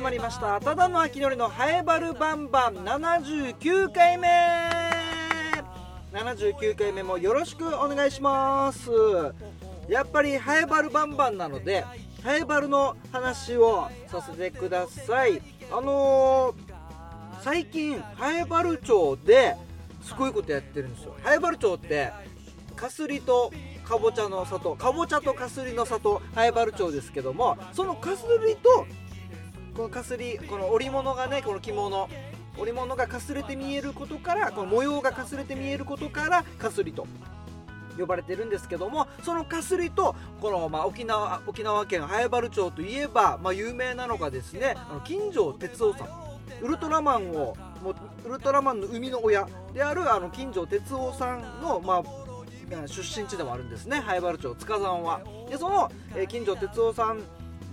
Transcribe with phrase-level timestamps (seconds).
[0.00, 0.58] 始まりました。
[0.60, 2.76] ただの秋のりのハエバルバンバン。
[2.76, 4.28] 79回目。
[6.14, 8.88] 79回目もよろしくお願いします。
[9.90, 11.84] やっぱりハエバルバンバンなので
[12.22, 15.42] ハエバルの話をさせてください。
[15.70, 19.54] あのー、最近ハエバル町で
[20.00, 21.14] すごいことやってるんですよ。
[21.22, 22.10] ハエバル町って
[22.74, 23.52] かすりと
[23.84, 28.86] かぼちゃの里かぼちゃとかすりの里ハエバル町ですけどもそのかすりと
[29.74, 32.08] このかすりこの織物がねこの着物。
[32.58, 37.06] 織物がかすれて見えることからこの模様がかすれて見えることからかすりと
[37.98, 46.08] 呼ばれてるんですけどもそのかすりとこの、まあ、沖縄沖縄県早原町といえば、まあ、有名なのがですねあの金城哲夫さん。
[46.62, 47.90] ウルトラマンをも
[48.24, 54.00] うウルトラマンの生みの親であるあの金城哲夫さんの、まあ、出身地でもあるんですね。
[54.00, 55.20] 灰原町塚山は。
[55.48, 57.20] でその、えー、金城哲夫さん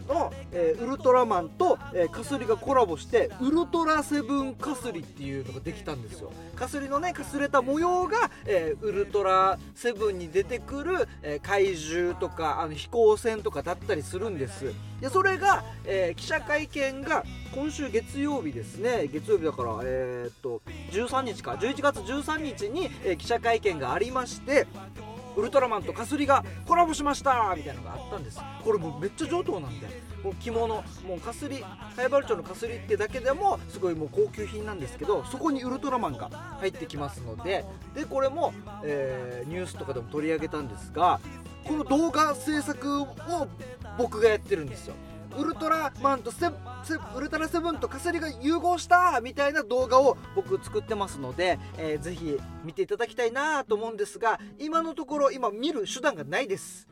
[0.07, 6.31] の、えー、ウルトラマンと、えー、カスリがコラボしてウルトラセブンカスリっていうのができたんですよ。
[6.55, 14.73] カスリのねかすれた模様が、えー、ウルトラセブンに出てくる、え怪獣とかあの飛行船とかだったりするんです。
[15.01, 19.07] でそれが、え記者会見が今週月曜日ですね。
[19.07, 20.61] 月曜日だからえっと
[20.91, 21.51] 13日か。
[21.51, 24.67] 11月13日に、え記者会見がありまして
[25.37, 28.41] ウルトラマンとかすりがコラボしましたみたいなのがあったんです。
[28.63, 29.87] これもうめっちゃ上等なんで。
[30.23, 30.83] もう着物も
[31.15, 31.63] うかすり
[31.95, 37.63] 早原町のかすりってだけでもすごいもう高級品なんですけどそこにウルトラマンが入ってきますので
[37.95, 38.51] でこれも、
[38.83, 41.19] えー、ニュースとかでも取り上げたんですが
[41.63, 43.07] この動画制作を
[43.97, 44.95] 僕がやってるんですよ。
[45.37, 56.87] ウルトラマンとセウルトラセブンとカセリが融合したみたいな動画を僕作ってますので、えー、ぜひ見ていただきたいなと思うんですが今のところ今見る手段がないです。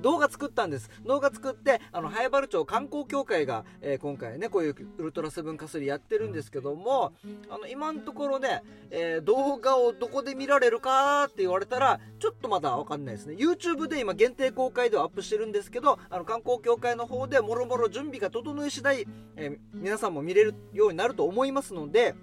[0.00, 0.90] 動画作ったんです。
[1.06, 7.12] 動画作ってあの早原町観光協会が、えー、今回ねこういうウルトラセブンかすりやってるんですけども
[7.48, 13.34] あの今のところね、えー、動画をどこで見られるかって言われたらちょっとまだ分かんないですね。
[13.36, 22.14] YouTube で今限定公開ではアップしてるんですけどあの観光協会の方でもろもろ準備が整い次第、えー、皆さんも見れるようになると思いますので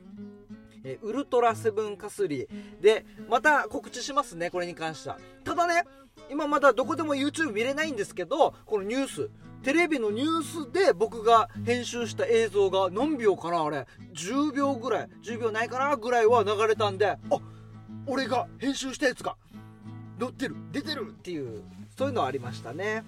[0.83, 2.47] えウルトラセブンかすり
[2.81, 5.17] でまた告知しますねこれに関しては。
[5.43, 5.83] ただね
[6.29, 9.29] 今まだどこでも YouTube 見れないんですけどこのニュース。
[9.63, 17.17] テレビのニュースで僕が編集した映像が何秒かなあれ10秒ぐらい10秒ないかなぐらいは流れたんであ
[18.05, 19.35] 俺が編集したやつが
[20.19, 21.63] 載ってる出てるっていう
[21.97, 23.03] そういうのはありましたね。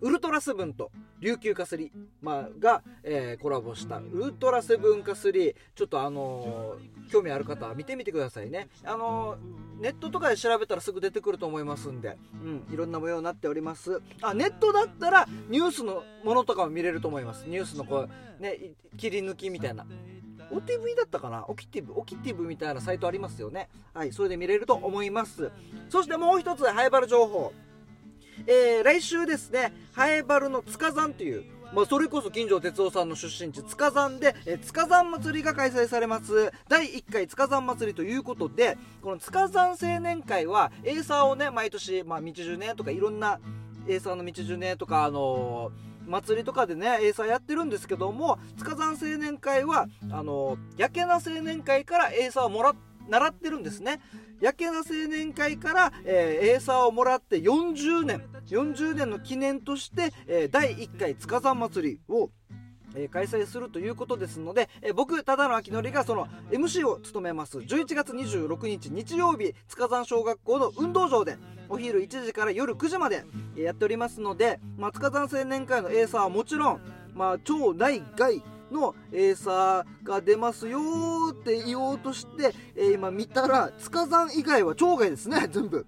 [0.00, 0.90] ウルトラセブンと。
[1.20, 8.68] 琉球かすり、まあ、が、えー、コラボしたウルトラセブンかすりちょっとあのー、興味ある方は見てみてくださいね。
[8.84, 14.00] あのー、ネットとかで調べたらすぐ出てくると思いますんで、うん、いろんな模様になっております。
[14.22, 17.44] あネットだったらニュースのものとかも見れると思います。
[17.46, 18.08] ニュースのこ
[18.38, 18.58] うね
[18.96, 19.86] 切り抜きみたいな。
[20.52, 21.44] オティブだったかな？
[21.46, 23.68] オキティブオキティブみたいなサイトありますよね。
[23.94, 25.50] はいそれで見れると思います。
[25.88, 27.52] そしてもう一つハイバル情報。
[28.46, 36.52] えー、来週ですね、ハエバルの塚山という、まあ、それこそ金城哲夫さんの出身地塚山で、えー、塚山祭りが開催されます。
[36.68, 43.38] 第1回塚山祭りということでこの塚山青年会はエーサーをね毎年、まあ、道10年とかいろんな
[43.86, 52.74] エーサーの道10年とかあのー、祭りとかでねエーサーやってるんですけども塚山青年会はあの、やけな青年会からエーサーをもらっ
[53.08, 54.00] 習ってるんですね
[54.40, 62.30] やけな青年会から、えー、エーサーをもらって40年40年の記念として、えー、第1回塚山祭りを
[62.94, 67.58] え、開催するということですので、え、僕、ただの秋のりがその MC を務めます。
[67.58, 71.38] 11月26日日曜日、塚山小学校の運動場で、
[71.68, 73.24] お昼1時から夜9時まで、
[73.56, 76.80] やっておりますので、まあ、塚山青年会のエーサーはもちろん、
[77.14, 80.80] まあ、超大外のエーサーが出ますよ
[81.32, 85.86] って言おうとして、えー、今見たら、塚山以外は町外ですね、 全部。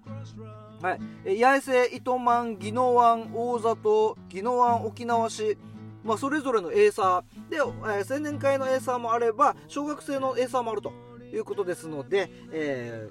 [0.81, 0.95] は
[1.25, 1.39] い。
[1.39, 5.57] 八重瀬、糸満、宜野湾、大里、宜野湾、沖縄市、
[6.03, 10.91] まあ、それぞれのエーサーで、えー、青年会のエーサーもあれば小学生のエーサーもあると
[11.33, 13.09] いうことですので、え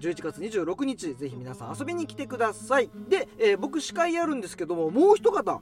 [0.00, 5.60] ー、11月26日ぜひ皆さん遊びに来てくださいで、えー、僕司会やるんですけどももう一方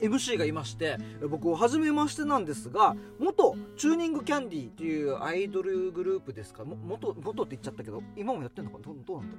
[0.00, 0.96] MC がいまして
[1.28, 6.64] 僕初めましてなんですが元チューニングキャンディーっていうアイドルグループですか？
[6.64, 8.78] 元元って言っちゃったけど今もやってんのか？
[8.82, 9.36] どどうなんだ？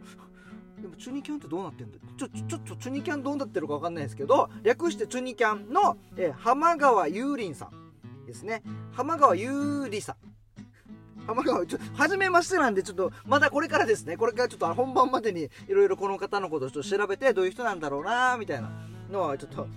[0.81, 8.63] でもチュニキャンってどうなってんだちょちょちょチュニキャンどうなってるか分かんないですけど略してチュニキャンの、えー、浜川ゆうりさんですね。
[8.91, 9.51] 浜川ゆ
[9.85, 10.15] うりさん。
[11.27, 14.17] 浜川ちょ初めましてなんでちょっとまだこれからですね。
[14.17, 18.71] これからちょっと本番までにいろいろこの方のことをちょっと調べてどういう人なんだろうなみたいな
[19.11, 19.67] のはちょっと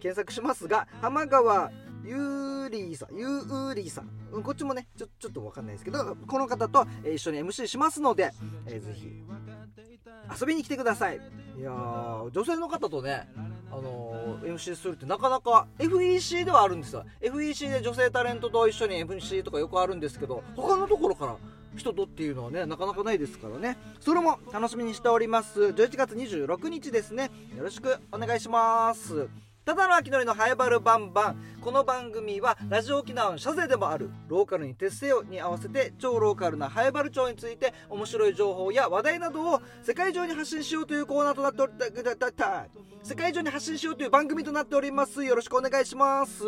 [0.00, 1.70] 検索しますが浜川
[2.04, 4.10] ゆうりさんゆうりさん。
[4.32, 8.32] うんこっちもねちょちょっとわかんないですけどこの方と、一緒に MC しますので、
[8.66, 9.22] えーぜひ
[10.40, 11.20] 遊びに来てください。
[11.58, 13.28] いや女性の方とね
[13.70, 17.04] あのー MC するってなかなか FEC ではあるんですよ。
[17.20, 21.36] FEC で女性タレントと一緒に MC とかよくあるんですけど他のところから
[21.76, 23.76] 人とっていうのはねなかなかないですからね。
[24.00, 25.60] それも楽しみにしております。
[25.60, 27.30] 11月26日ですね。
[27.56, 29.28] よろしくお願いします。
[29.66, 31.36] ただの秋のりのハイバルバンバン。
[31.60, 42.66] この番組はラジオ沖縄の社税でもあるローカルに徹せよに合わせて超ローカルなハイバル町について面白い情報や話題などを世界中に発信しようというコーナーとなっておりたたた
[43.02, 45.24] 世界中に発信しようという番組となっております。
[45.24, 46.44] よろしくお願いします。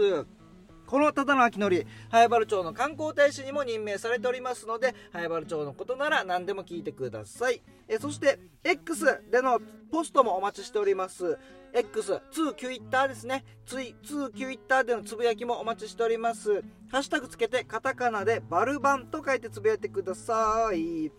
[0.88, 7.60] このただの秋のり、早原町の観光大使にも任命されておりますので、早原町のことなら何でも聞いてください。
[7.86, 9.60] えそして、X での
[9.92, 11.38] ポストもお待ちしております。
[11.74, 13.44] X、2 Twitter ですね。
[13.66, 16.62] 2 Twitter でのつぶやきもお待ちしております。
[16.90, 21.12] ハッシュタグつけて、カタカナでバルバンと書いてつぶやいてください。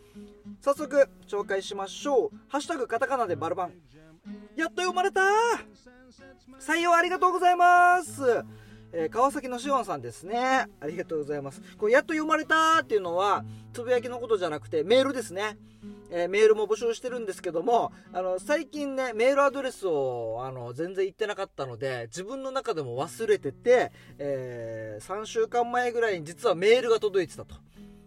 [0.62, 2.38] 早速、紹介しましょう。
[2.48, 3.74] ハッシュタグカタカナでバルバン。
[4.56, 5.22] やっと読まれた
[6.60, 8.44] 採用ありがとうございます
[8.92, 10.68] えー川崎のしおんさんですね。
[10.80, 11.62] ありがとうございます。
[11.78, 13.44] これやっと読まれたっていうのは、
[13.74, 15.58] つぶやきのことじゃなくて、メールですね。
[16.12, 27.56] えーメールも募集してるんですけども、あの、最近ね、メールアドレスを、あの、全然言ってなかったので、自分の中でも忘れてて、えー3週間前ぐらいに実はメールが届いてたと。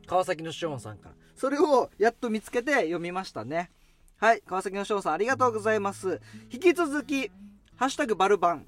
[0.06, 1.14] 川崎のしおんさんから。
[1.36, 3.70] それをやっと見つけて読みましたね。
[4.18, 6.20] はい、川崎のしおんさんありがとうございます。
[6.52, 7.30] 引き続き、
[7.76, 8.66] ハッシュタグバルバン、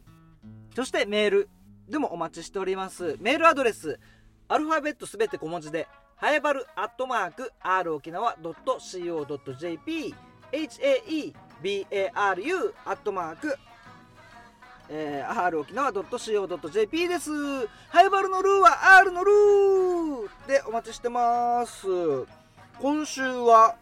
[0.75, 1.49] そしてメール
[1.88, 3.16] でもお待ちしております。
[3.20, 3.98] メールアドレス、
[4.48, 5.86] アルファベットすべて小文字で、
[6.16, 10.14] はやばるアットマーク、r 沖縄 .co.jp、
[11.62, 13.56] haebaru アットマーク、
[14.88, 17.31] えー、r 沖縄 .co.jp です。
[17.31, 17.69] は
[18.02, 21.87] やばるのルーは r のルーでお待ちしてます。
[22.80, 23.76] 今週は、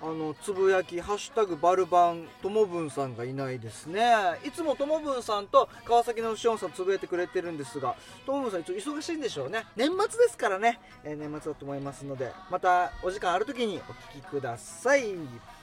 [0.00, 4.14] あのつぶやき「ハッシュタグバルバン」ともぶんさんがいないですね。
[4.44, 9.66] いつもともぶんさんと川崎のしおんさんつぶやいてくれてるんですがともぶんさん一応忙しいんでしょうね。
[9.74, 13.80] 年末ですからね、えー年末だと思いますのでまたお時間ある時にお
[14.16, 15.10] 聞きください。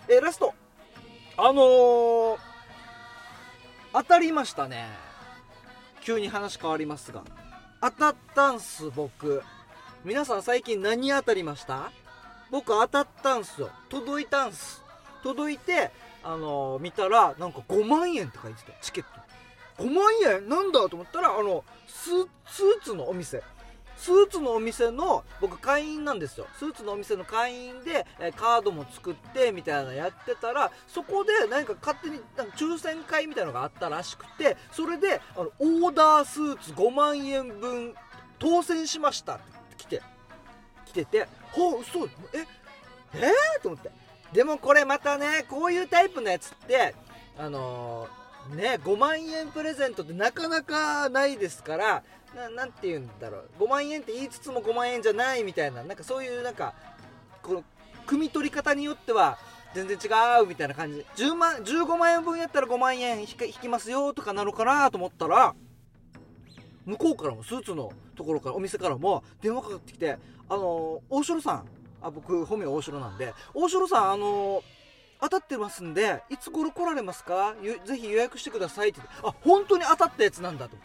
[0.09, 0.53] えーラスト。
[1.37, 2.37] あのー、
[3.93, 4.89] 当たりましたね。
[6.01, 7.23] 急に話変わりますが。
[7.81, 9.41] 当たったんす僕。
[10.03, 11.91] 皆さん最近何当たりました？
[12.56, 13.69] 僕当たったんすよ。
[13.90, 14.81] 届いたんす。
[15.24, 15.92] 届いて
[16.24, 19.04] あのー見たらなんか5万円って書いてたチケッ
[19.78, 19.84] ト。
[19.84, 20.48] 5万円？
[20.48, 22.28] なんだと思ったらあのスー
[22.81, 23.44] ツのお店。
[23.98, 26.48] スーツのお店の僕会員なんですよ。
[26.57, 37.94] スーツのお店の会員で、えカードも作ってみたいなやってたらそこで何か勝手になんか抽選会みたいのがあったらしくてそれであのオーダースーツ5万円分
[38.40, 39.44] 当選しましたって
[39.75, 40.14] 来て。
[40.95, 42.45] ててほう嘘え
[43.13, 43.92] えー、と思って。
[44.33, 46.95] でもこれまたねこういうタイプのやつって
[47.38, 48.25] あのー
[48.56, 52.03] ね5万円プレゼントってなかなかないですから
[52.36, 53.63] ななんて言うんだろう。
[53.63, 56.74] 5万円って言いつつも5万円じゃないみたいななんかそういうなんか
[57.42, 57.63] この
[58.06, 59.38] 汲み取り方によっては
[59.73, 60.07] 全然違
[60.44, 60.97] うみたいな感じ。
[60.97, 63.28] で10万15万円分やったら5万円引
[63.61, 65.56] きますよとかなのかなと思ったら
[66.85, 70.18] 向こうからもスーツのところからお店からも電話かかってきて
[70.49, 71.65] 「あの大城さん。
[72.01, 73.33] あ僕本名大城なんで。
[73.54, 74.63] 大城さんあの
[75.19, 77.56] 当たってますんでいつ頃来られますか？
[77.85, 78.99] ぜひ予約してください」って。
[78.99, 80.77] 言ってあ本当に当たったやつなんだと。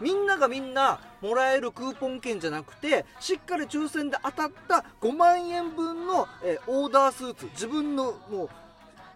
[0.00, 7.44] みんながみんなもらえるクーポン券じゃなくてしっかり抽選で当たった5万円分の、えオーダースーツ。
[7.52, 8.50] 自分のもう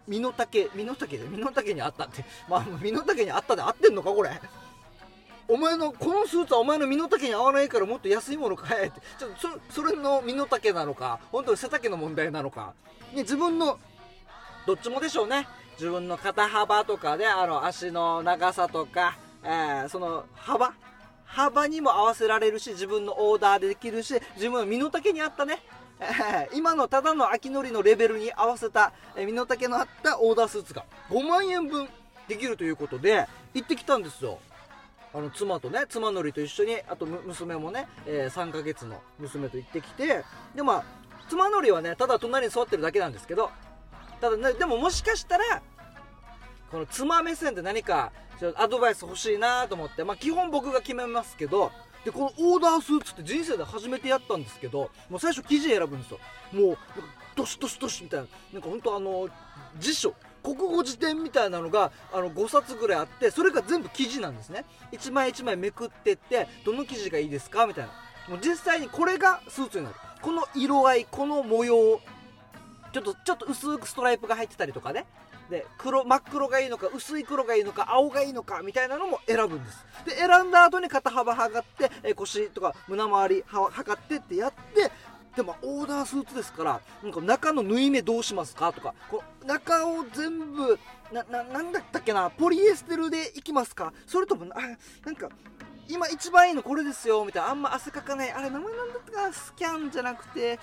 [0.07, 2.25] 身の丈身の丈身の丈にあったって。
[2.49, 4.31] まあ身の丈にあったで合ってんのかこれ。
[5.49, 9.01] お前のこのスーツはお前の身の丈に合わないからもっと安いもの買えって。
[9.19, 12.75] ちょっとそれの身の丈なのか本当に背丈の問題なのか、
[13.13, 13.79] ね、自分の
[14.67, 15.47] どっちもでしょうね。
[15.79, 20.73] 自分の肩幅とかであの足の長さとか、えーその幅。
[21.25, 25.59] 幅にも合わせられるし自分のオーダーでできるし自分の身の丈に合ったね、
[26.55, 31.89] 今のただの秋のりのレベルに合わせた、え身の丈の合ったオーダースーツが5万円分
[32.29, 34.39] できるということで行ってきたんですよ。
[35.15, 40.85] あの妻とね妻のりと一緒にあと娘もね、えー3ヶ月の娘と行ってきてでまあ
[41.29, 43.51] 妻のりはねただ隣に座ってるだけなんですけど
[44.21, 45.63] ただねでももしかしたら
[46.71, 48.13] この妻目線で何か
[48.57, 51.71] アドバイス欲しいなと思ってまあ基本僕が決めますけど
[52.05, 56.19] でこのオーダースーツって人生で初めてやったんですけどもう最初生地選ぶんですよ。
[56.53, 56.81] もうなんか
[57.35, 58.27] ドシドシドシみたいな。
[58.53, 59.29] なんか本当あの
[59.81, 60.15] 辞書
[60.47, 64.65] 国語辞典みたいなのがあの5冊ぐらいあってそれが全部記事なんですね。
[64.93, 67.91] 1枚1枚めくってってどの記事がいいですかみたいな。
[68.29, 69.97] もう実際にこれがスーツになる。
[70.23, 72.01] この色合いこの模様
[72.93, 75.07] ちょっとちょっと薄くストライプが入ってたりとかね。
[75.51, 79.85] で黒真っ黒がいいのか薄い黒がいいのか青がいいのかみたいなのも選ぶんです。
[80.05, 84.93] で選んだ後に肩幅測ってえ腰とか胸周り測ってってやって
[85.37, 90.79] でもオーダースーツですからなんか中の縫い目どうしますかとかこの中を全部
[91.13, 93.93] なななんだったっけなポリエステルでいきますか。
[94.07, 94.59] それともあ
[95.05, 95.29] なんか
[95.89, 100.59] 今一番いいのこれですよみたいなあんま汗かかないあれ名前なんだったかなスキャンじゃなくて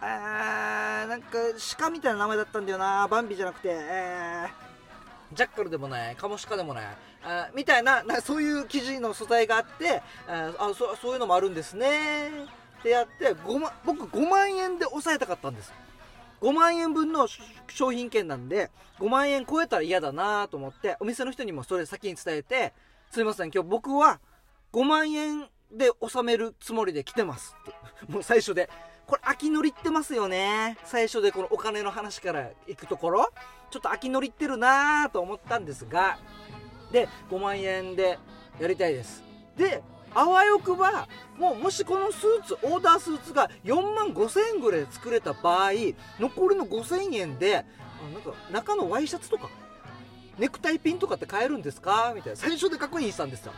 [0.00, 1.38] あーなんか
[1.78, 4.70] 鹿みたいな名前だったんだよなバンビじゃなくてえー。
[5.32, 6.84] ジャッカルでもないカモシカでもない
[7.24, 12.30] あみたいななそういう生地の素材があってああそそういうのもあるんですね
[12.80, 15.72] ってやって5万僕5万円で抑えたかったんです。
[16.40, 17.28] 5万円分の
[17.68, 22.72] 商品券なんで5万円超えたら嫌だなと思ってお店の人にもそれ先に伝えて
[23.10, 24.20] すいません今日僕は
[24.72, 27.74] 5万円で納めるつもりで来てますって。
[28.10, 28.70] もう最初で
[29.06, 30.78] これ秋乗りってますよね。
[30.84, 33.30] 最初でこのお金の話から行くところ
[33.70, 36.18] ちょっと秋乗りってるなと思ったんですが
[36.92, 38.18] で5万円で
[38.58, 39.22] やりたいです。
[39.56, 39.82] で
[40.14, 45.70] あわよくばもうもしこのスーツオーダースーツが4万5000円ぐらいで作れた場合
[46.18, 47.64] 残りの5000円で
[48.12, 49.48] なんか中のワイシャツとか
[50.38, 52.12] ネクタイピンとかって買えるんですか？
[52.14, 52.36] みたいな。
[52.36, 53.52] 最初で確認したんですよ。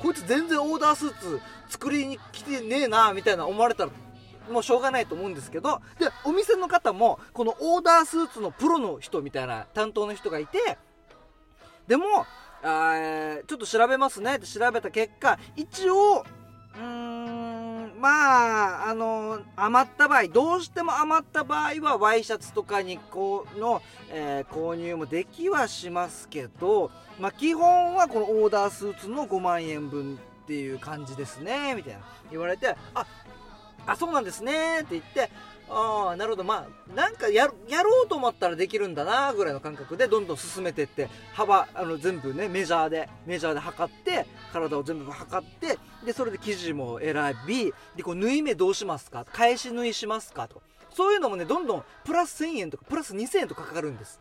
[0.00, 3.90] こいつ全然オーダースーツ作りに来てねえなみたいな思われたら
[4.50, 5.82] もうしょうがないと思うんですけど。
[5.98, 10.78] でお店の方もこのオーダースーツのプロの人みたいな担当の人がいて
[11.86, 12.04] でも
[12.64, 14.36] あちょっと調べますね。
[14.36, 16.24] って調べた結果一応
[16.76, 32.00] うんまああの余った場合どうしても余った場合はワイシャツとかにこうの、えー購入もできはしますけど、まあ、基本はこのオーダースーツの5万円分っていう感じですねみたいな。
[32.30, 33.06] 言われてあ
[33.86, 35.30] あそうなんですねって言って
[35.68, 36.44] ああなるほど。
[36.44, 49.24] まあなんかややろうと思ったらできるんだなぐらいの感覚でどんどん進めてって幅あの全部ねメジャーでメジャーで測って体を全部測ってでそれで生地も選びでこう縫い目どうしますか？
[49.32, 50.62] 返し縫いしますかと。
[50.92, 54.20] そういうのもねどんどんプラス1000円とかプラス2000円とかかかるんです。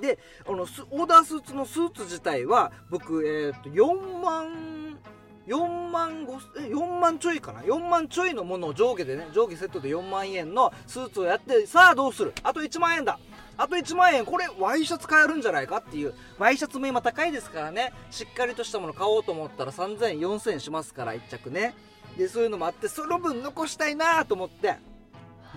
[0.00, 4.98] であのオーダースーツのスーツ自体は僕、えー、と4万
[5.46, 12.32] 4万5え4万ちょいかな？4万ちょいのものを上下でね上下セットで4万円のスーツをやってさあどうする？
[12.42, 13.18] あと1万円だ。
[13.56, 14.24] あと1万円。
[14.24, 16.14] これワイシャツ買えるんじゃないかっていう。
[16.38, 17.92] ワイシャツも今高いですからね。
[18.10, 21.74] しっかりとしたもの買おうと思ったら3000、4000しますから1着ね。
[22.16, 24.76] でそういうのもあってその分残したいなと思って。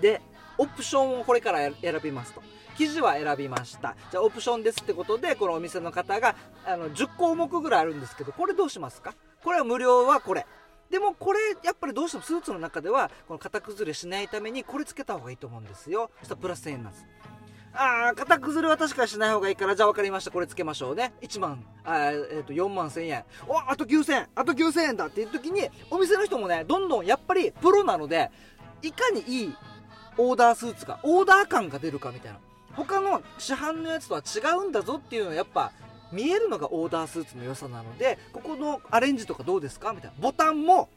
[0.02, 0.22] で
[0.58, 2.42] オプションをこれから選びますと。
[2.78, 3.96] 生地は選びました。
[4.12, 9.14] じゃあオプションですってことでこのお店の方があの10項目ぐらいあるんですけどこれどうしますか？
[9.46, 10.48] これは無料はこれ。
[10.90, 16.10] でもこれやっぱりどうしてもスーツの中ではこの型崩れしないためにこれつけた方がいいと思うんですよ。
[16.20, 17.06] そしたらプラス1000円なんです。
[17.74, 20.32] あー型崩れは確かにしない方がいいからじゃあ分かりました。
[20.32, 21.14] これつけましょうね。
[21.22, 23.24] 1万あ、えー、と4万1000円。
[23.48, 24.28] おあと9000円。
[24.34, 28.32] あと9000円だっていう時にお店の人もねどんどんやっぱりプロなので
[28.82, 29.56] いかにいい
[30.18, 32.40] オーダースーツがオーダー感が出るかみたいな。
[32.76, 35.72] 他の市販のやつとは違うんだぞっていうのはやっぱ
[36.12, 39.92] 見えるのがオーダースーツの良さなのでここのアレンジとかどうですか？
[39.94, 40.16] みたいな。
[40.20, 40.90] ボタンも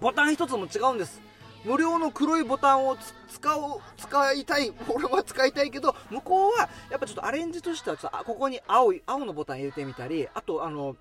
[0.00, 1.20] ボタン一つも違うんです。
[1.64, 2.96] 無料の黒いボタンを
[3.28, 10.96] 使おう使いたい 俺は使いたいけど向こうはやっぱちょっとアレンジとしてはちょっとここに青い青のボタン入れてみたりあとあの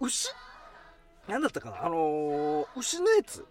[0.00, 0.28] 牛？
[1.26, 1.84] なんだったかな？
[1.84, 3.44] あのー牛のやつ。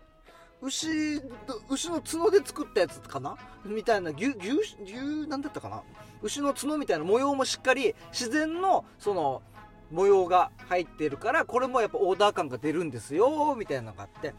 [0.61, 1.21] 牛
[1.69, 3.37] 牛の角で作ったやつかな？
[3.65, 5.83] みたいな牛牛牛なんだったかな？
[6.21, 9.43] 牛の角みたいな模様もしっかり自然のその
[9.91, 14.33] 模様が入ってるからこれもやっぱオーダー感が出るんですよみたいなのがあって。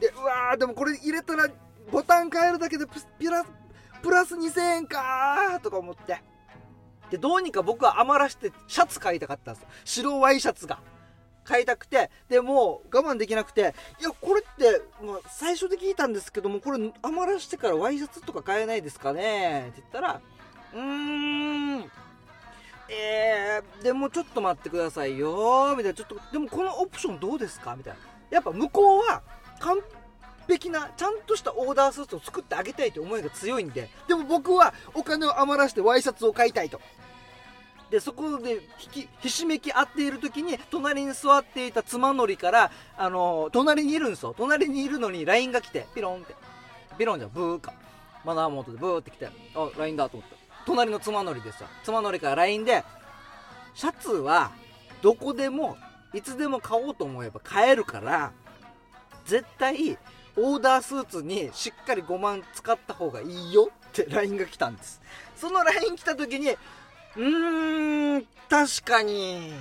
[0.00, 1.48] でうわーでもこれ入れたら
[1.90, 3.44] ボタン変えるだけでプピラ
[4.02, 6.22] プラス2000円かーとか思って。
[7.10, 9.62] でどうにか僕は余らしてシャツ買いたかったんです。
[9.64, 10.78] よ白ワイシャツが。
[11.44, 19.68] 買いたくてでも我慢できなくていやこれって、まあ、最初で聞いたんですけどもこれ余らしてからワイシャツとか買えないですかね？
[19.68, 20.20] って言ったら
[20.74, 21.90] うーん。
[22.90, 25.94] えー、でもちょっと待ってくださいよみたいな。
[25.94, 27.74] ちょっとでもこのオプションどうですか？
[27.76, 27.98] みたいな。
[28.30, 29.22] やっぱ向こうは
[29.60, 29.78] 完
[30.46, 36.80] 璧なちゃんとしたオーダースーツを作ってあげたいという思いが強いんででも僕はお金を余らしてワイシャツを買いたいと。
[37.94, 44.34] でそこでひきひしめき合っている時に隣に座っていた妻のりからあの隣にいるんですよ。
[44.36, 46.34] 隣にいるのに LINE が来てピロンって。
[46.98, 47.30] ピロンじゃん。
[47.30, 47.72] ブーか。
[48.24, 50.34] マナーモードでブーって来てあ LINE だと思って
[50.66, 51.68] 隣の妻のりですよ。
[51.84, 52.82] 妻のりから LINE で
[53.74, 54.50] シャツは
[55.00, 55.76] どこでも
[56.12, 58.32] いつでも買おうと思えば買えるから
[59.24, 59.96] 絶対
[60.36, 65.00] オーダースーツにしっかり5万使った方がいいよって LINE が来たんです。
[65.36, 66.56] その LINE 来た時に
[67.16, 69.52] うーん確かに。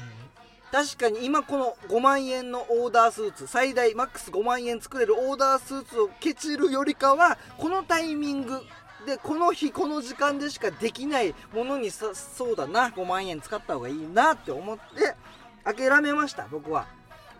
[0.72, 8.60] 確かに今この5万円のオーダースーツ最大マックス5万円作れるオーダースーツをケチるよりかはこのタイミング
[9.06, 15.16] でこの日この時間でしかできないものにさそうだな5万円使った方がいいなって思って
[15.64, 16.88] 諦めました僕は。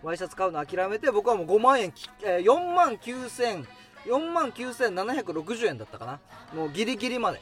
[0.04, 1.92] ワイシャツ買うの諦めて僕はもう5万円、
[2.22, 3.64] 4万9000
[4.04, 6.20] 4万9760円だったかな。
[6.54, 7.40] もうギリギリまで。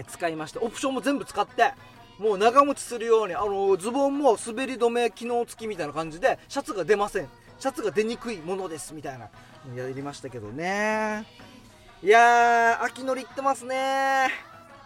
[0.00, 1.72] え使いましてオプションも全部使って
[2.18, 7.28] もう長持ちするようにあのズボンも滑り止め機能付きみたいな感じでシャツが出ません。
[7.58, 9.30] シャツが出にくいものですみたいな
[9.76, 11.24] やりましたけどね。
[12.02, 14.28] いやー秋のりいってますね。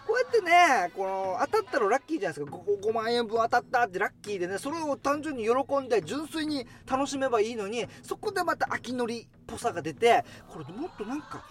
[0.07, 2.57] こうやってねこの当たったらラッキーじゃないですか。
[2.57, 11.45] 5, 5万円分当たったってラッキーでねそれを単純に喜んで純粋に楽しめばいいのにそこでまた秋のりっぽさが出てこれもっとなんか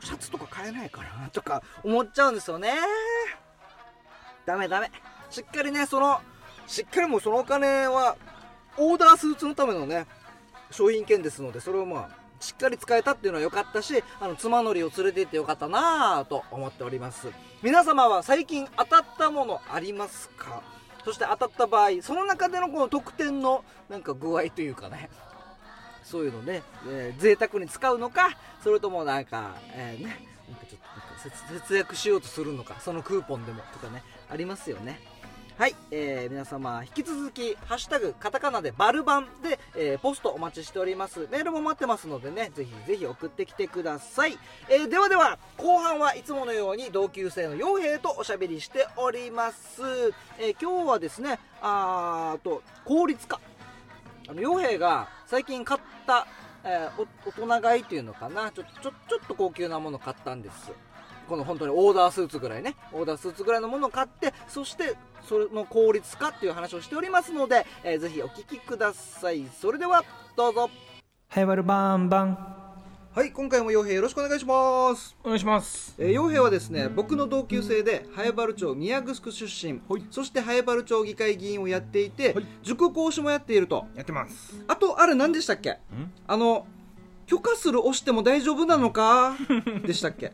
[0.00, 2.72] シャツとか買えないかなとか思っちゃうんですよね。
[4.46, 4.90] ダメダメ。
[5.30, 6.20] しっかりねその
[6.66, 8.16] しっかりもうそのお金は
[8.76, 10.06] オーダースーツのためのね
[10.70, 17.28] 商品券ですのでそれをまあしっかり使えたっていうのは良かったしあの妻のりを連れて行ってよかったなぁと思っております。
[17.62, 20.62] 皆様は最近当たったものありますか？
[21.04, 25.10] そして当たった場合その中でのこの特典のなんか具合というかね。
[26.10, 35.00] そういうのね、えー、贅沢に使うのかそれともなんか、えー、ねなんかちょっとなんか節約しようとするのかそのクーポンでもとかねありますよね。
[35.56, 41.28] はい、えー皆様引き続き「ハッシュタグカタカナ」でバルバンで、えーポストお待ちしております。
[41.30, 44.38] メールも待ってますのでねぜひぜひ送ってきてください、
[44.70, 49.82] えーではでは後半はいつものように同級生の傭兵とおしゃべりしております、
[50.38, 53.38] えー今日はですねあーと効率化。
[54.30, 56.24] あの傭兵が最近買った、
[56.62, 58.52] えーお大人買いっていうのかな？
[58.52, 58.92] ちょちょちょっ
[59.26, 60.70] と高級なもの買ったんです。
[61.28, 62.76] この本当にオーダースーツぐらいね。
[62.92, 69.44] オーダースーツぐらいのものを買ってそしてそれの効率化っていう話をしておりますので、えーぜひお聞きください。
[69.60, 70.04] それでは
[70.36, 70.70] どうぞ。
[71.28, 72.59] はいわるバンバン。
[73.12, 75.16] はい今回も傭兵よろしくお願いします。
[75.24, 75.96] お願いします。
[75.98, 80.06] えー、傭兵はですね僕の同級生で早原町宮城出身、はい。
[80.12, 82.46] そして早原町議会議員をやっていて、はい。
[82.62, 83.84] 塾講師もやっていると。
[83.96, 84.54] やってます。
[84.68, 85.78] あとあれ何でしたっけ？
[86.28, 86.68] あの
[87.26, 89.36] 許可する押しても大丈夫なのか？
[89.84, 90.32] でしたっけ？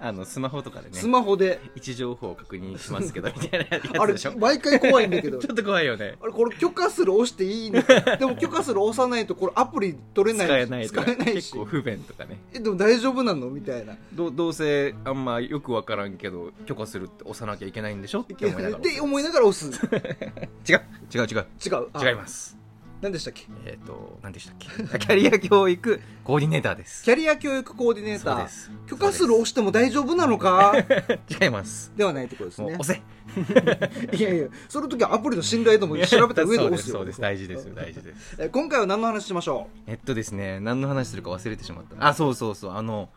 [0.00, 1.60] あのスマホとかでねスマホで。
[1.74, 4.38] 位置情報を確認しますけど みたいなやあれつでしょ？
[4.38, 5.38] 毎回怖いんだけど。
[5.38, 6.16] ちょっと怖いよね。
[6.22, 11.34] あれこれ許可する押していいのか でも許可する押さないとこれアプリ取れない使えないとか使えないし。
[11.34, 12.38] 結構不便とかね。
[12.52, 13.96] えでも大丈夫なのみたいな。
[14.12, 18.20] どうどうせあんまよくわからんけど許可するって押さなきゃいけないんでしょ？
[18.20, 19.68] って思いながらって思いながら押す。
[20.68, 20.80] 違う。
[21.14, 21.46] 違う違う。
[21.66, 21.88] 違う。
[21.92, 22.08] あ。
[22.08, 22.56] 違います
[23.00, 23.46] 何でしたっけ？
[23.64, 24.68] えっ、と何でしたっけ？
[24.98, 26.00] キャリア教育。
[26.24, 27.04] コーディネーターです。
[27.04, 28.86] キャリア教育コーディネーター。
[28.88, 30.74] 許可する押しても大丈夫なのか？
[31.40, 31.92] 違います。
[31.96, 32.76] ではないってことですね。
[32.76, 33.02] 押せ。
[34.16, 37.20] いやいやその時はアプリの信頼度も調べた上でそう押すすそうです。
[37.20, 38.36] 大事ですよ大事です。
[38.38, 42.06] え今回は何の話しましょえっとですね何の話するか忘れてしまった。
[42.06, 42.72] あそうそうそう。
[42.74, 43.10] あの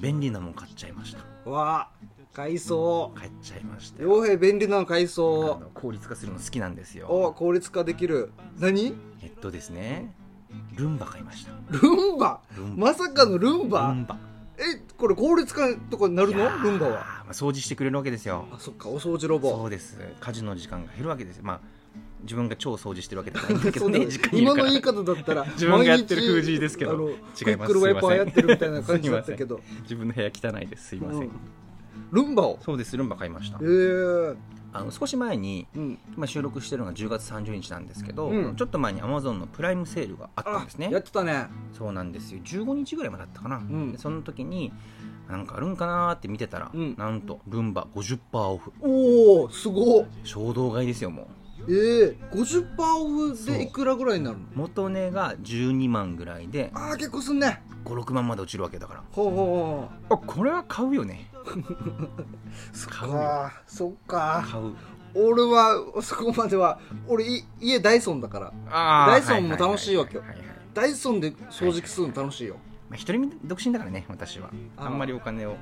[0.00, 1.20] 便利なもん買っちゃいました。
[1.44, 1.88] うわあ
[2.32, 4.02] 買いそ買っちゃいました。
[4.02, 7.06] うよ傭兵便利なの買いあその効率化するの好きなんですうよ。
[7.08, 8.32] お効率化できる。
[8.58, 8.94] 何？
[9.38, 10.12] とですね
[10.76, 11.52] ルンバ買いました。
[11.70, 12.40] ルンバ？
[12.56, 12.86] ルンバ。
[12.88, 13.88] まさかのルンバ？
[13.88, 14.16] ルンバ。
[14.58, 14.62] え
[14.96, 16.36] これ効率化とかになるの？
[16.36, 16.92] いやールンバは？
[16.92, 18.46] まあ掃除してくれるわけですよ。
[18.52, 19.50] あそっかお掃除ロボ。
[19.50, 19.98] そうです。
[20.20, 21.44] 家事の時間が減るわけですよ。
[21.44, 21.60] まあ
[22.22, 29.60] 自分が超掃除してるわけじゃないんだけどね 今の言い方だったら 自分がやってる風じですけど違いますクイックルワイパーやってるみたいな感じだったけど。
[29.82, 31.30] 自分の部屋汚いですすいません、うん。
[32.10, 32.58] ルンバを？
[32.64, 33.58] そうですルンバ買いました。
[33.60, 34.36] えー、
[34.72, 35.98] あの少し前にうん。
[36.16, 38.56] 今収録してるのが10月30日なんですけど、うん。
[38.56, 40.90] ちょっと前に Amazon のプライムセールがあったんですね。
[40.90, 41.46] やってたね。
[41.76, 42.40] そうなんですよ。
[42.44, 43.92] 15日ぐらいまでだったかな、ん。
[43.92, 44.72] でその時に
[45.28, 46.94] なんかあるんかなーって見てたら、うん。
[46.96, 48.72] なんとルンバ50%オフ。
[48.80, 50.04] おおすごっ。
[50.24, 51.28] 衝動買いですよも
[51.66, 54.44] えー、50%オフでいくらぐらいになるの？
[54.44, 57.62] う元値が12万ぐらいでああ結構すんね。
[57.84, 59.02] 56万まで落ちるわけだから。
[59.12, 60.14] ほうほうほう。
[60.14, 61.30] あこれは買うよね
[62.88, 63.20] 買うよ。
[63.20, 64.44] あーそっか。
[64.50, 64.74] 買う。
[65.14, 68.52] 俺はそこまでは俺い家ダイソンだから。
[69.06, 70.20] ダイソンも楽しいわけよ。
[70.22, 72.54] はいはいはいはいダイソンで掃除機するの楽しいよ、
[72.88, 74.50] まあ、一人独身だからね私は。
[74.76, 75.56] あんまりお金を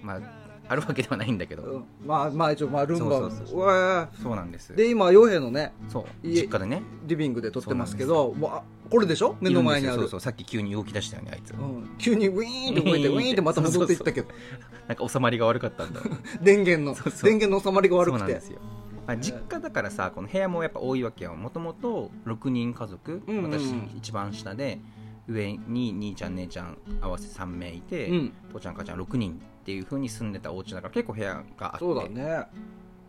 [0.00, 0.20] まあ
[0.68, 1.84] あるわけではないんだけど、うん。
[2.06, 3.04] まあまあ一応まあルンバ。
[3.04, 4.36] そうそうそうそう。
[4.36, 4.72] なんです。
[4.72, 6.82] ーで今洋平のねそう家実家でね。
[7.06, 9.36] リビングで撮ってますけどもうあこれでしょ？
[9.40, 9.96] 目の前にある。
[9.96, 10.18] いるんですよ。
[10.18, 10.20] そうそう。
[10.20, 11.52] さっき急に動き出したよねあいつ。
[11.52, 11.90] うん。
[11.98, 13.40] 急にウィーンって動いて ウィーンって。
[13.42, 14.28] また戻っていったけど。
[14.88, 16.00] なんか収まりが悪かったんだ。
[16.42, 17.30] 電源のそうそう。
[17.30, 18.18] 電源の収まりが悪くて。
[18.20, 18.58] そうなんですよ、
[19.06, 21.34] まあ、実家だからさこの部屋もやっぱ多いわけよ。
[21.34, 23.60] もともと6人家族、うんうんうん。
[23.60, 24.80] 私一番下で
[25.28, 28.32] 上に兄ちゃん姉ちゃん合わせ3名いて、うん。
[28.52, 31.78] 父ちゃん母ちゃん6人っていう風に住んでたお家だから結構部屋があって。
[31.78, 32.22] そうだね。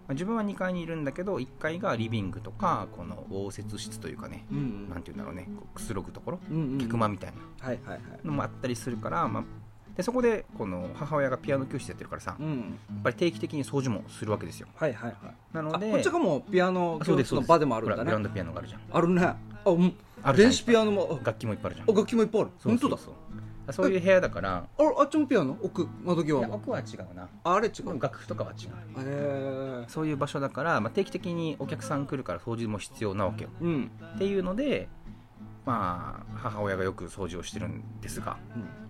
[0.08, 8.02] まあ自分は2階にいるんだけど1階がリビングとかこの応接室というかね、うんなんていうんだろうねくつろぐところ、うんうん客間みたいなはいはいはい。
[8.24, 9.44] のもあったりするから、まあ、
[9.98, 14.68] でそこでこの母親がピアノ教室やってるからさ、やっうんぱり定期的に掃除もするわけですよ。
[14.76, 15.34] はいはいはい。
[15.52, 18.06] なのであこっちがもうピアノ教室の場でもあるんだね。
[18.06, 18.82] グランドピアノがあるじゃん。
[18.94, 19.22] あるね。
[19.26, 19.94] あうん。
[20.24, 21.20] ある電子ピアノも。
[21.20, 21.88] あ楽器もいっぱいあるじゃん。
[21.96, 22.52] 楽器もいっぱいある。
[22.64, 23.14] 本当だそう
[23.72, 24.68] そういう部屋だから。
[24.78, 25.58] ああっちもピアノ？
[25.62, 26.42] 奥窓い際も？
[26.42, 27.30] や奥は違うな。
[27.44, 28.00] ああれ違う。
[28.00, 28.70] 楽譜とかは違う。
[28.70, 33.50] へえそういう場所だから、まあ、定期的にお客さん来るから掃除も必要なわけよ。
[33.62, 33.92] うん。
[34.16, 34.88] っていうので
[35.66, 38.38] まあ母親がよく掃除をしてるんですが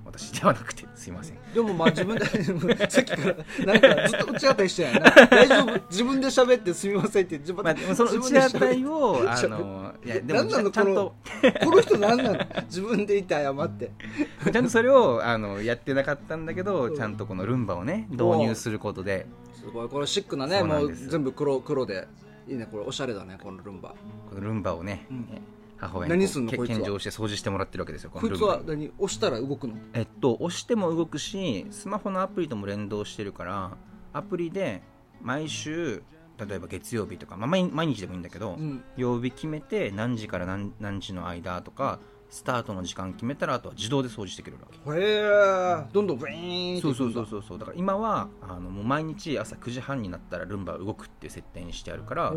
[0.04, 1.38] 私ではなくてすいません。
[1.54, 2.26] でもまあ自分で
[2.90, 5.10] さっきからなんかずっと打ち当たりしてないな。
[5.28, 5.82] 大丈夫？
[5.90, 11.16] 自分で喋ってすみませんって自分まあ、でもその打ち当たりをあのいやでも何なのちゃんと
[11.64, 12.46] この人何なの？
[12.66, 13.92] 自分で言って謝って。
[14.52, 19.26] ちゃんとそれをあのやってなかったんだけどちゃんとこのルンバをね導入することで。
[19.54, 19.90] すごい。
[19.90, 22.08] これシックなねもう全部黒黒で
[22.48, 23.96] いいねこれおしゃれだねこのルンバ。
[24.30, 25.28] このルンバをね、うん
[25.78, 26.78] 母親に何すんのけこいつは？
[26.78, 28.92] 献上して掃除してもらってるわけですよここいつは何？
[28.98, 29.76] 押したら動くの？
[29.94, 33.78] えっと押しても動くしスマホのアプリとも連動してるから
[34.14, 34.82] アプリで
[35.22, 36.04] 毎週
[36.38, 38.84] 例えば月曜日とか、まあ、毎毎日でもいいんだけど、うん。
[38.98, 45.00] 曜日決めて何時から何何時の間とかスタートの時間決めたらあとは自動で掃除してくれるわけ。
[45.00, 45.86] へえ。
[45.94, 47.60] どんどんブイーンってそいうそうそうそうそう。
[47.60, 52.34] だから今はあのもう毎日朝9時半になったらルンバが動くっていう設定にしてあるから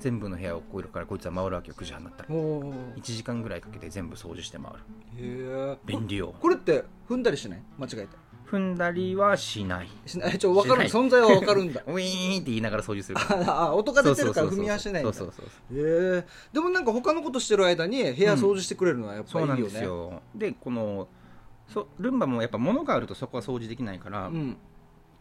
[0.00, 2.72] 全部の部屋を超えるからこいつは回るわけよ9時半になったらおうおう。
[2.96, 4.78] 1時間ぐらいかけて全部掃除して回る。
[5.18, 5.78] へえ。
[5.84, 6.34] 便利よ。
[6.40, 7.62] これって踏んだりしない？
[7.78, 8.08] 間違えて
[8.50, 9.88] 踏んだりはしない。
[10.06, 10.38] しない。
[10.38, 10.88] ちょ分かる？
[10.88, 11.82] 存在は分かるんだ。
[11.86, 15.12] ウィーンって言いながら掃除するああ音が出てるから踏みはしないんだ。
[15.12, 16.26] そうそうそうへえ。
[16.52, 19.60] でもなんか他のことしてる間に部屋掃除してくれるのはやっぱそうないん。
[19.60, 20.22] いよねですよ。
[20.34, 21.08] でこの
[21.68, 24.56] そルンバもやっぱ物があるとそこは掃除できないから、うん。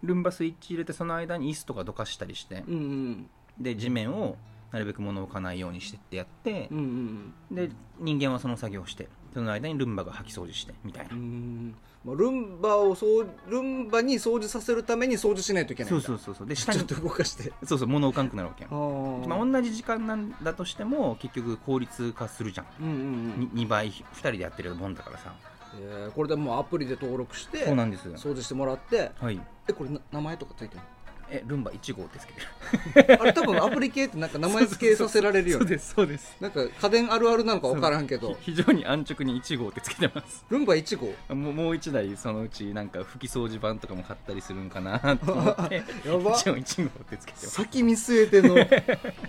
[0.03, 4.37] ルンバスイッチ入れてその間に椅子とかどかしたりして、うんうんで地面を
[4.71, 7.55] なるべく物を置かないようにしてってやってう、んうん。
[7.55, 11.75] で人間はその作業をしてその間にルンバが掃き掃除してみたいな、うん。
[12.03, 16.47] まあルンバをそうルンバに掃除させるために掃除しないといけないそうそうそうそう。
[16.47, 17.53] で下にちょっと動かして。
[17.63, 19.27] そうそう物置かんくなるわけよあー。
[19.27, 23.39] まあ、同じ時間なんだとしても結局効率化するじゃん、うんうんうん。
[23.53, 25.35] に2倍2人でやってるもんだからさ。
[25.79, 29.39] えーこれでもうアプリで登録してそうなんです掃除してもらってはい。
[29.69, 30.81] えこれな名前とかついてる？
[31.29, 33.21] えルンバ1号ってつけてる。
[33.21, 35.77] あれ多分アプリ系ってなんか名前付けさせられるよね。
[35.79, 36.35] すそうです。
[36.39, 38.35] なんか家電あるあるなのか分からんけど。
[38.41, 40.45] ひ非常に安直に1号ってつけてます。
[40.49, 45.75] ルンバ1号もうもう1台そのうちなんか拭き掃除版とかも買ったりするんかなと思って。
[46.05, 46.31] やば。
[46.31, 47.49] 一応1号ってつけてます。
[47.49, 48.55] 先見据えての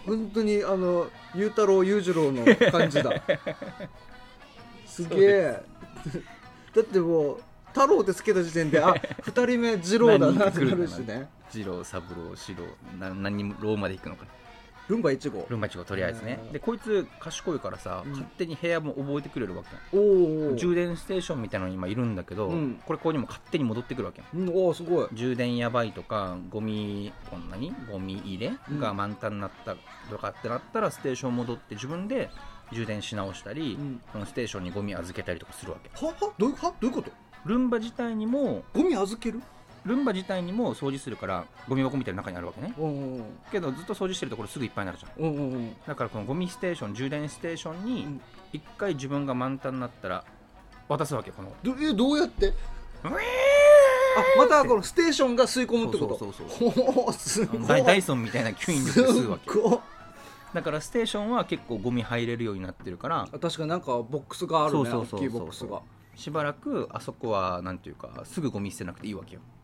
[0.07, 3.23] 本当にあの裕太郎裕次郎の感じだ。
[4.87, 5.63] すげえ。
[6.75, 7.41] だってもう
[7.73, 12.65] 太郎ってつけた時点であ二人目次郎だなってなるしね次郎三郎四郎
[12.99, 14.27] な何にローまで行くのか
[14.89, 29.77] ルンバ1号ルンバ1号とりあえずねでこいつ賢いからさ、うん勝手に部屋も覚えてくれるわけおーおー充電ステーションみたいなのに今いるんだけど、うんこれここにも勝手に戻ってくるわけようんおーすごい充電やばいとかゴミこんなにゴミ入れが満タンになった
[30.11, 32.31] とかってなったらステーション戻って自分で
[32.73, 37.11] 充電し直したり、うんそのステーションにゴミ預けたりとかするわけははどういうはどういうこと
[37.45, 39.43] ルンバ自体にもゴミ預ける
[39.89, 42.75] ルンバ自体にも掃除するからゴミ箱みたいな中にあるわけね。
[43.51, 45.75] けどずっと掃除してるところすぐいっぱいになるじゃん。
[45.87, 48.21] だからこのゴミステーション充電ステーションうにん。
[48.53, 50.25] 一回自分が満タンになったら
[50.89, 51.53] 渡すわけこの。
[51.63, 52.55] どえどうやって？
[53.05, 53.11] あ
[54.37, 59.51] またこのステーションが吸い込むってことそうそうそうすごいダイソンみたいな吸引力でするわけ
[60.53, 65.83] だからステーションは結構ゴミ入れるようになってるからあ確かになんかボックスがあるねそうそうそうそう大きいボックスが
[66.17, 69.58] しばらくあそこはなんていうかすぐゴミ捨てなくていいわけよへ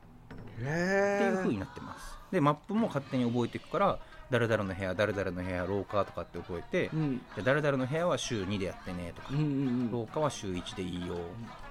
[0.55, 2.15] っていう風になってます。
[2.31, 3.99] でマップも勝手に覚えていくから
[4.31, 7.19] 誰々の部屋誰々の部屋廊下とかって覚えて、うん。
[7.37, 11.17] で誰々の部屋は週2でやってねとかうんうん廊下は週1でいいよ。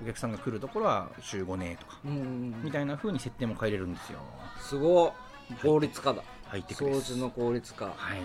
[0.02, 2.64] お客さんが来るところは週5ねとかうんうんうん。
[2.64, 4.20] みたいな風に設定も変えれるんですよ。
[4.60, 5.14] すご
[5.52, 6.24] い効率化だ。
[6.48, 8.22] ハイテクです掃除の効率化はい。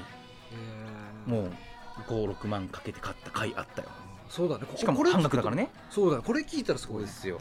[1.29, 1.51] もう
[2.07, 3.89] 56万かけて買った回あったよ。
[4.29, 4.67] そうだね。
[4.77, 5.71] しかも半額だからね。
[5.91, 6.23] そうだね。
[6.25, 7.41] これ聞いたらすごいですすよ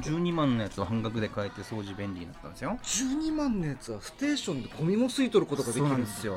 [0.00, 2.78] 12万のやつを半額で買えて掃除便利になったんですよ。
[2.82, 6.34] 12万のやつはステーションでゴミも吸い取ることができるなんですよ。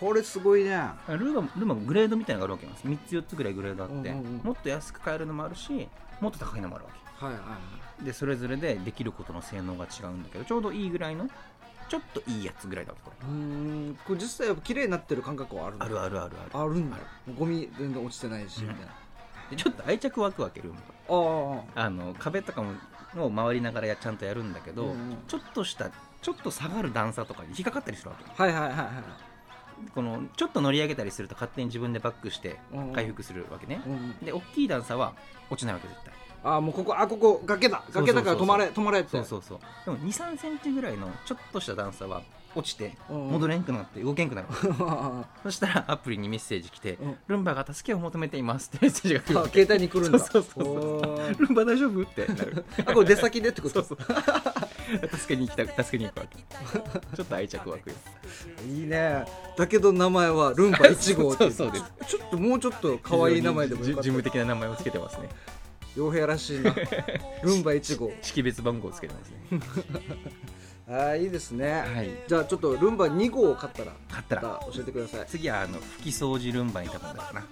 [0.00, 0.70] これすごいね。
[1.08, 2.88] ルーバルーバグレードみたいなのがあるわけなんです。
[2.88, 4.40] 3つ4つぐらいグレードあって、うんうんうん。
[4.42, 5.88] もっと安く買えるのもあるし
[6.20, 7.24] もっと高いのもあるわけ。
[7.26, 7.58] はいはいは
[8.02, 8.04] い。
[8.04, 11.28] でそれぞれでできることの性能が違うんだけどちょうどいいぐらいの
[11.88, 13.98] ちょっといいやつぐらいだわけこれうーん。
[14.04, 15.84] これ実際やっぱ綺麗になってる感覚はあるの？
[15.84, 16.60] あるあるあるある。
[16.60, 16.96] あるんだ。
[17.38, 18.92] ゴミ全然落ちてないしみたいな。
[19.50, 22.74] でちょっと愛着湧くわけルームあああの壁とかも
[23.16, 25.16] を回りながらやちゃんとやるんだけど、うんうん。
[25.28, 25.90] ちょっとした
[26.22, 28.88] ちょっと下がる段差とかに引っかかったりするわけはいはいはいはい。
[29.94, 32.58] このちょっと乗り上げたりすると勝手に自分でバックして
[32.94, 34.18] 回復するわけね、うんうん。
[34.24, 35.14] で大きい段差は
[35.50, 37.84] 落ちないわけ絶対ああもうここあここ崖だ。
[37.92, 39.10] 崖だから止まれ止まれって。
[39.10, 39.58] そうそうそう。
[39.84, 42.22] でも2 3センチぐらいのちょっとした段差は
[42.54, 44.48] 落ちて戻れんくなって動けんくなる。
[44.80, 50.18] あ そしたらアプリにメッセージ来てうん「ルンバが助けを求めています」ってメッセージが来る携帯に来るんだ。
[50.18, 50.70] そうそうそ
[51.32, 52.64] うルンバ大丈夫ってなる。
[52.86, 53.82] あこれ出先でってこと？
[53.82, 55.08] そうそう。
[55.16, 57.16] 助けに行きたく助けに行くわけ。
[57.16, 57.96] ちょっと愛着湧くよ。
[58.68, 59.24] いいね。
[59.56, 61.84] だけど名前はルンバ1号ってい そうです。
[62.08, 65.28] ちょっともうちょっと可愛い名前でも事務的な名前をつけてますね。
[65.96, 66.74] 傭兵らしいな。
[67.42, 68.12] ルンバ1号。
[68.22, 69.60] 識別番号をつけてますね
[70.88, 72.10] ああいいですね、はい。
[72.26, 73.92] じゃあちょっとルンバ2号を買ったら。
[74.10, 74.60] 買ったら。
[74.72, 75.26] 教えてください。
[75.26, 77.46] 次はあの拭き掃除ルンバに多分だかな。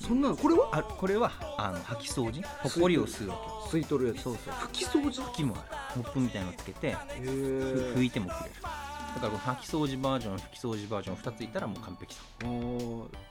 [0.00, 0.36] そんなの？
[0.36, 0.68] これは？
[0.72, 4.22] あこれはあの掃き掃除ほこりを吸うわ吸い取るやつ。
[4.22, 4.54] そうそう。
[4.54, 5.22] 拭き掃除？
[5.22, 6.00] け拭きもある。
[6.02, 8.54] モップみたいなのつけて拭いてもくれる。
[8.62, 12.22] だからこの掃き掃除バージョン拭き掃除バージョン2ついたらもう完璧だ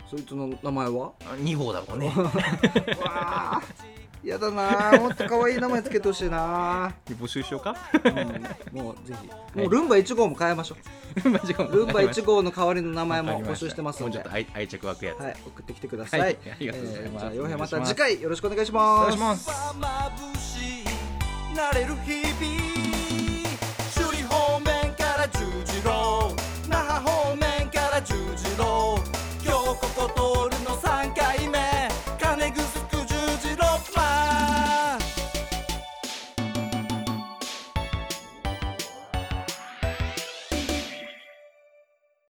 [0.09, 1.13] そいつの名前は？
[1.21, 2.07] あ2号だろうね。
[3.01, 3.61] わあ
[4.23, 6.93] やだなもっと可愛い名前つけてほしいな。
[7.09, 9.59] 募集しようか、うん、もうぜひ。
[9.59, 11.27] もうルンバ一号も変えましょう、
[11.73, 14.17] ルンバ一号の代わりの名前も募集してますので。
[14.17, 18.99] もうちょっと愛愛着湧やつ、はい、送ってきてください、はい、ありがとうございます、えー、じまた次回よろしくお願いします。
[18.99, 19.49] お願いします。
[21.53, 22.39] 慣れる日々
[23.93, 26.33] 首里方面から十字路
[26.69, 28.95] 那覇方面から十字路
[29.43, 30.30] 今日ここと